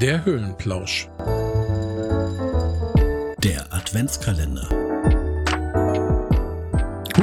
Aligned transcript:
Der 0.00 0.24
Höhlenplausch. 0.24 1.10
Der 3.44 3.66
Adventskalender. 3.70 4.89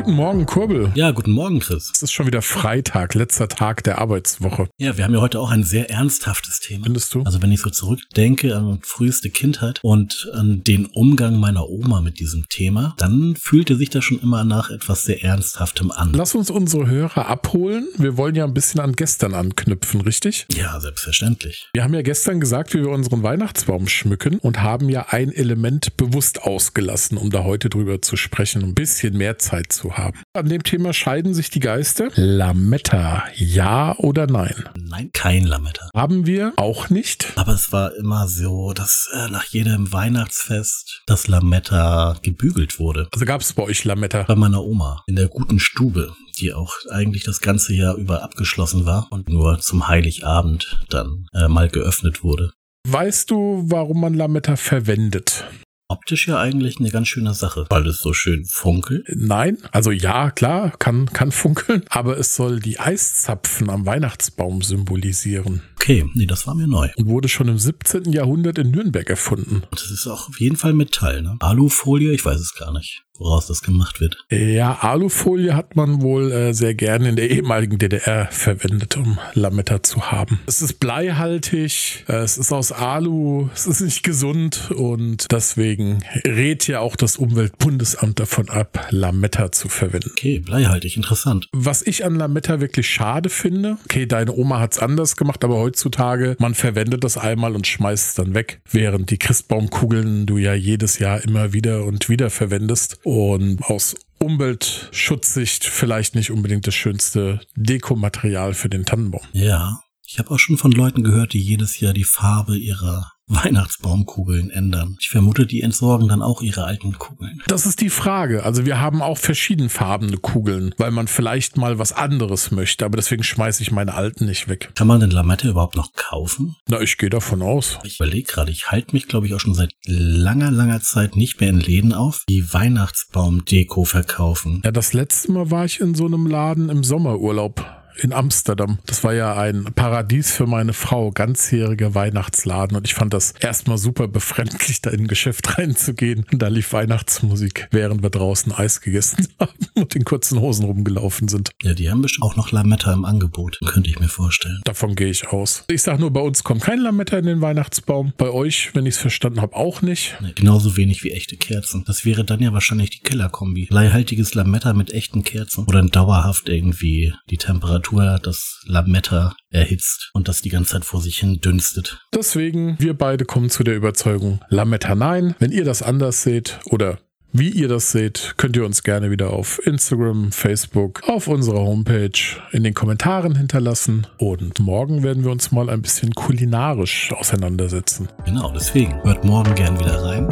Guten 0.08 0.20
Morgen, 0.20 0.46
Kurbel. 0.46 0.92
Ja, 0.96 1.12
guten 1.12 1.32
Morgen, 1.32 1.60
Chris. 1.60 1.92
Es 1.94 2.02
ist 2.02 2.14
schon 2.14 2.28
wieder 2.28 2.42
Freitag, 2.42 3.14
letzter 3.14 3.50
Tag 3.50 3.84
der 3.84 3.98
Arbeitswoche. 3.98 4.70
Ja, 4.78 4.96
wir 4.96 5.04
haben 5.04 5.14
ja 5.14 5.20
heute 5.20 5.42
auch 5.42 5.52
ein 5.52 5.66
sehr 5.66 5.90
ernsthaftes 5.90 6.62
Thema. 6.62 6.86
Findest 6.86 7.14
du? 7.14 7.24
Also 7.24 7.42
wenn 7.42 7.52
ich 7.52 7.60
so 7.60 7.70
zurückdenke 7.70 8.56
an 8.56 8.80
früheste 8.84 9.30
Kindheit 9.30 9.82
und 9.84 10.32
an 10.34 10.64
den 10.64 10.86
Umgang 10.86 11.42
meiner 11.42 11.68
Oma 11.68 12.00
mit 12.00 12.22
diesem 12.22 12.48
Thema, 12.48 12.96
dann 12.98 13.36
fühlte 13.36 13.76
sich 13.76 13.90
das 13.90 14.06
schon 14.06 14.22
immer 14.22 14.46
nach 14.46 14.70
etwas 14.70 15.04
sehr 15.04 15.26
Ernsthaftem 15.26 15.92
an. 15.92 16.14
Lass 16.14 16.36
uns 16.36 16.50
unsere 16.50 16.88
Hörer 16.88 17.28
abholen. 17.28 17.90
Wir 17.98 18.16
wollen 18.16 18.36
ja 18.36 18.46
ein 18.46 18.54
bisschen 18.54 18.80
an 18.80 18.94
gestern 18.94 19.34
anknüpfen, 19.34 20.00
richtig? 20.00 20.48
Ja, 20.56 20.80
selbstverständlich. 20.80 21.68
Wir 21.74 21.84
haben 21.84 21.94
ja 21.94 22.02
gestern 22.02 22.40
gesagt, 22.40 22.74
wie 22.74 22.80
wir 22.80 22.92
unseren 22.92 23.24
Weihnachtsbaum 23.24 23.90
schmücken 23.90 24.40
und 24.40 24.62
haben 24.62 24.88
ja 24.88 25.08
ein 25.10 25.34
Element 25.34 25.98
bewusst 25.98 26.44
ausgelassen, 26.44 27.18
um 27.18 27.30
da 27.30 27.44
heute 27.44 27.68
drüber 27.68 28.02
zu 28.02 28.16
sprechen, 28.16 28.64
um 28.64 28.70
ein 28.70 28.74
bisschen 28.74 29.18
mehr 29.18 29.38
Zeit 29.38 29.74
zu 29.74 29.90
haben. 29.90 29.97
An 30.34 30.50
dem 30.50 30.64
Thema 30.64 30.94
scheiden 30.94 31.34
sich 31.34 31.50
die 31.50 31.60
Geister. 31.60 32.10
Lametta, 32.16 33.24
ja 33.36 33.96
oder 33.98 34.28
nein? 34.28 34.70
Nein, 34.78 35.10
kein 35.14 35.44
Lametta. 35.44 35.90
Haben 35.96 36.26
wir 36.26 36.54
auch 36.58 36.90
nicht. 36.90 37.34
Aber 37.36 37.54
es 37.54 37.72
war 37.72 37.96
immer 37.96 38.28
so, 38.28 38.74
dass 38.74 39.10
äh, 39.14 39.30
nach 39.30 39.46
jedem 39.46 39.92
Weihnachtsfest 39.92 41.04
das 41.08 41.28
Lametta 41.28 42.18
gebügelt 42.22 42.80
wurde. 42.80 43.08
Also 43.14 43.26
gab 43.26 43.42
es 43.42 43.54
bei 43.54 43.64
euch 43.64 43.84
Lametta. 43.84 44.24
Bei 44.24 44.36
meiner 44.36 44.64
Oma 44.64 45.04
in 45.08 45.16
der 45.16 45.28
guten 45.28 45.60
Stube, 45.60 46.14
die 46.40 46.54
auch 46.54 46.74
eigentlich 46.92 47.24
das 47.24 47.42
ganze 47.42 47.74
Jahr 47.74 47.96
über 47.96 48.24
abgeschlossen 48.24 48.86
war 48.86 49.08
und 49.10 49.30
nur 49.30 49.60
zum 49.60 49.88
Heiligabend 49.88 50.80
dann 50.90 51.28
äh, 51.34 51.48
mal 51.48 51.70
geöffnet 51.70 52.24
wurde. 52.24 52.52
Weißt 52.88 53.32
du, 53.32 53.66
warum 53.68 54.00
man 54.00 54.14
Lametta 54.14 54.56
verwendet? 54.56 55.46
Optisch 55.90 56.28
ja 56.28 56.38
eigentlich 56.38 56.82
eine 56.82 56.90
ganz 56.90 57.08
schöne 57.08 57.34
Sache, 57.34 57.66
weil 57.70 57.88
es 57.88 58.00
so 58.00 58.12
schön 58.12 58.44
funkelt. 58.44 59.08
Nein, 59.16 59.58
also 59.72 59.92
ja, 59.92 60.32
klar, 60.32 60.74
kann, 60.78 61.06
kann 61.06 61.32
funkeln, 61.32 61.86
aber 61.90 62.18
es 62.18 62.36
soll 62.36 62.60
die 62.60 62.78
Eiszapfen 62.78 63.70
am 63.70 63.86
Weihnachtsbaum 63.86 64.62
symbolisieren. 64.62 65.62
Okay, 65.80 66.06
nee, 66.16 66.26
das 66.26 66.48
war 66.48 66.56
mir 66.56 66.68
neu. 66.68 66.90
Und 66.96 67.08
wurde 67.08 67.30
schon 67.30 67.48
im 67.48 67.58
17. 67.58 68.12
Jahrhundert 68.12 68.58
in 68.58 68.72
Nürnberg 68.72 69.10
erfunden. 69.10 69.64
Und 69.70 69.82
das 69.82 69.92
ist 69.92 70.08
auch 70.08 70.28
auf 70.28 70.40
jeden 70.40 70.56
Fall 70.56 70.74
Metall, 70.74 71.22
ne? 71.22 71.38
Alufolie, 71.40 72.14
ich 72.14 72.26
weiß 72.26 72.40
es 72.40 72.56
gar 72.56 72.74
nicht 72.74 73.04
woraus 73.20 73.48
das 73.48 73.62
gemacht 73.62 74.00
wird. 74.00 74.18
Ja, 74.30 74.78
Alufolie 74.82 75.56
hat 75.56 75.76
man 75.76 76.02
wohl 76.02 76.32
äh, 76.32 76.54
sehr 76.54 76.76
gerne 76.76 77.10
in 77.10 77.16
der 77.16 77.30
ehemaligen 77.30 77.78
DDR 77.78 78.28
verwendet, 78.32 78.98
um 78.98 79.20
Lametta 79.34 79.84
zu 79.84 80.12
haben. 80.12 80.40
Es 80.46 80.62
ist 80.62 80.80
bleihaltig, 80.80 82.06
äh, 82.08 82.18
es 82.18 82.38
ist 82.38 82.52
aus 82.52 82.72
Alu, 82.72 83.50
es 83.54 83.68
ist 83.68 83.82
nicht 83.82 84.04
gesund 84.04 84.72
und 84.72 85.32
deswegen 85.32 86.04
rät 86.26 86.68
ja 86.68 86.80
auch 86.80 86.96
das 86.96 87.18
Umweltbundesamt 87.18 88.20
davon 88.20 88.50
ab, 88.50 88.88
Lametta 88.92 89.52
zu 89.52 89.70
verwenden. 89.70 90.12
Okay, 90.12 90.40
bleihaltig, 90.40 90.98
interessant. 90.98 91.48
Was 91.52 91.82
ich 91.82 92.06
an 92.06 92.16
Lametta 92.16 92.60
wirklich 92.62 92.88
schade 92.88 93.30
finde, 93.30 93.78
okay, 93.86 94.06
deine 94.06 94.34
Oma 94.34 94.60
hat's 94.60 94.80
anders 94.80 95.16
gemacht, 95.16 95.44
aber 95.44 95.56
heutzutage, 95.68 96.38
man 96.40 96.56
verwendet 96.56 97.04
das 97.04 97.18
einmal 97.18 97.54
und 97.54 97.68
schmeißt 97.68 98.08
es 98.08 98.16
dann 98.16 98.34
weg, 98.34 98.62
während 98.72 99.12
die 99.12 99.18
Christbaumkugeln 99.18 100.26
du 100.26 100.38
ja 100.38 100.54
jedes 100.54 100.98
Jahr 101.00 101.22
immer 101.22 101.52
wieder 101.52 101.84
und 101.84 102.08
wieder 102.08 102.30
verwendest 102.30 103.00
und 103.04 103.62
aus 103.64 103.96
Umweltschutzsicht 104.20 105.66
vielleicht 105.66 106.16
nicht 106.16 106.32
unbedingt 106.32 106.66
das 106.68 106.74
schönste 106.74 107.42
Dekomaterial 107.56 108.54
für 108.54 108.70
den 108.70 108.86
Tannenbaum. 108.86 109.26
Ja, 109.34 109.82
ich 110.08 110.20
habe 110.20 110.32
auch 110.32 110.40
schon 110.40 110.58
von 110.58 110.72
Leuten 110.72 111.04
gehört, 111.04 111.34
die 111.34 111.42
jedes 111.42 111.82
Jahr 111.82 111.94
die 111.94 112.06
Farbe 112.06 112.58
ihrer 112.58 113.12
Weihnachtsbaumkugeln 113.28 114.50
ändern. 114.50 114.98
Ich 115.00 115.10
vermute, 115.10 115.46
die 115.46 115.62
entsorgen 115.62 116.08
dann 116.08 116.22
auch 116.22 116.42
ihre 116.42 116.64
alten 116.64 116.98
Kugeln. 116.98 117.42
Das 117.48 117.66
ist 117.66 117.82
die 117.82 117.90
Frage. 117.90 118.44
Also 118.44 118.66
wir 118.66 118.80
haben 118.80 119.02
auch 119.02 119.18
verschiedenfarbene 119.18 120.18
Kugeln, 120.18 120.74
weil 120.78 120.92
man 120.92 121.08
vielleicht 121.08 121.58
mal 121.58 121.78
was 121.78 121.92
anderes 121.92 122.52
möchte, 122.52 122.86
aber 122.86 122.96
deswegen 122.96 123.24
schmeiße 123.24 123.62
ich 123.62 123.72
meine 123.72 123.94
alten 123.94 124.26
nicht 124.26 124.48
weg. 124.48 124.72
Kann 124.76 124.88
man 124.88 125.02
denn 125.02 125.12
Lamette 125.12 125.50
überhaupt 125.50 125.76
noch 125.76 125.94
kaufen? 125.94 126.56
Na, 126.70 126.80
ich 126.82 126.98
gehe 126.98 127.10
davon 127.10 127.42
aus. 127.42 127.80
Ich 127.84 128.00
überlege 128.00 128.32
gerade, 128.32 128.52
ich 128.52 128.72
halte 128.72 128.94
mich, 128.94 129.08
glaube 129.08 129.28
ich, 129.28 129.34
auch 129.34 129.40
schon 129.40 129.54
seit 129.54 129.74
langer, 129.86 130.52
langer 130.52 130.82
Zeit 130.82 131.16
nicht 131.16 131.40
mehr 131.40 131.50
in 131.50 131.60
Läden 131.60 131.94
auf, 131.94 132.24
die 132.30 132.54
Weihnachtsbaumdeko 132.54 133.84
verkaufen. 133.84 134.62
Ja, 134.64 134.72
das 134.72 134.94
letzte 134.94 135.32
Mal 135.34 135.52
war 135.52 135.66
ich 135.66 135.82
in 135.82 135.96
so 135.96 136.06
einem 136.06 136.28
Laden 136.28 136.70
im 136.70 136.84
Sommerurlaub 136.84 137.77
in 138.00 138.14
Amsterdam. 138.14 138.80
Das 138.86 139.04
war 139.04 139.14
ja 139.14 139.36
ein 139.38 139.66
Paradies 139.76 140.32
für 140.32 140.48
meine 140.48 140.74
Frau, 140.74 141.12
ganzjähriger 141.12 141.96
Weihnachtsladen. 141.96 142.78
Und 142.78 142.86
ich 142.86 142.94
fand 142.94 143.14
das 143.14 143.34
erstmal 143.40 143.78
super 143.78 144.08
befremdlich, 144.08 144.82
da 144.82 144.90
in 144.90 145.02
ein 145.02 145.08
Geschäft 145.08 145.58
reinzugehen. 145.58 146.26
Und 146.32 146.42
da 146.42 146.48
lief 146.48 146.74
Weihnachtsmusik, 146.74 147.68
während 147.72 148.04
wir 148.04 148.10
draußen 148.10 148.52
Eis 148.52 148.82
gegessen 148.82 149.28
haben 149.40 149.52
und 149.76 149.96
in 149.96 150.06
kurzen 150.06 150.40
Hosen 150.40 150.66
rumgelaufen 150.66 151.28
sind. 151.28 151.52
Ja, 151.64 151.74
die 151.74 151.90
haben 151.90 152.02
bestimmt 152.02 152.24
auch 152.24 152.36
noch 152.36 152.52
Lametta 152.52 152.94
im 152.94 153.06
Angebot, 153.06 153.60
könnte 153.66 153.90
ich 153.90 154.00
mir 154.00 154.10
vorstellen. 154.10 154.62
Davon 154.64 154.96
gehe 154.96 155.10
ich 155.10 155.30
aus. 155.30 155.64
Ich 155.68 155.82
sag 155.82 156.00
nur, 156.00 156.12
bei 156.12 156.22
uns 156.22 156.44
kommt 156.44 156.62
kein 156.62 156.80
Lametta 156.80 157.18
in 157.18 157.26
den 157.26 157.42
Weihnachtsbaum. 157.42 158.14
Bei 158.18 158.30
euch, 158.30 158.72
wenn 158.74 158.86
ich 158.86 158.96
es 158.96 159.02
verstanden 159.02 159.42
habe, 159.42 159.56
auch 159.56 159.82
nicht. 159.82 160.16
Nee, 160.22 160.34
genauso 160.36 160.78
wenig 160.78 161.04
wie 161.04 161.12
echte 161.12 161.38
Kerzen. 161.38 161.84
Das 161.86 162.06
wäre 162.06 162.24
dann 162.24 162.42
ja 162.42 162.54
wahrscheinlich 162.54 162.90
die 162.90 163.00
Killerkombi. 163.00 163.66
Bleihaltiges 163.68 164.34
Lametta 164.34 164.74
mit 164.74 164.92
echten 164.92 165.24
Kerzen. 165.24 165.66
Oder 165.66 165.84
dauerhaft 165.84 166.50
irgendwie 166.50 167.14
die 167.30 167.38
Temperatur 167.38 167.87
Temperatur 167.88 168.20
das 168.22 168.62
Lametta 168.66 169.34
erhitzt 169.50 170.10
und 170.14 170.28
das 170.28 170.42
die 170.42 170.50
ganze 170.50 170.74
Zeit 170.74 170.86
vor 170.86 171.02
sich 171.02 171.18
hin 171.18 171.40
dünstet. 171.42 172.06
Deswegen, 172.14 172.76
wir 172.80 172.94
beide 172.94 173.26
kommen 173.26 173.50
zu 173.50 173.64
der 173.64 173.76
Überzeugung, 173.76 174.40
Lametta 174.50 174.96
nein. 174.96 175.36
Wenn 175.40 175.52
ihr 175.52 175.66
das 175.66 175.82
anders 175.82 176.24
seht 176.24 176.60
oder 176.66 177.00
wie 177.34 177.50
ihr 177.50 177.68
das 177.68 177.92
seht, 177.92 178.36
könnt 178.38 178.56
ihr 178.56 178.66
uns 178.66 178.84
gerne 178.84 179.12
wieder 179.12 179.32
auf 179.32 179.60
Instagram, 179.66 180.32
Facebook, 180.32 181.04
auf 181.08 181.28
unserer 181.28 181.60
Homepage 181.60 182.10
in 182.52 182.64
den 182.64 182.74
Kommentaren 182.74 183.36
hinterlassen. 183.36 184.08
Und 184.18 184.60
morgen 184.60 185.04
werden 185.04 185.24
wir 185.24 185.32
uns 185.32 185.52
mal 185.52 185.70
ein 185.70 185.82
bisschen 185.82 186.16
kulinarisch 186.16 187.12
auseinandersetzen. 187.14 188.08
Genau, 188.26 188.52
deswegen 188.54 189.04
hört 189.04 189.24
morgen 189.24 189.54
gern 189.56 189.78
wieder 189.80 190.04
rein. 190.04 190.28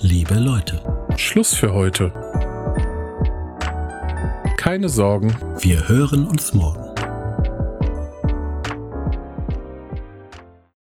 Liebe 0.00 0.34
Leute. 0.34 0.80
Schluss 1.16 1.54
für 1.54 1.72
heute. 1.72 2.12
Keine 4.64 4.88
Sorgen. 4.88 5.36
Wir 5.58 5.90
hören 5.90 6.26
uns 6.26 6.54
morgen. 6.54 6.83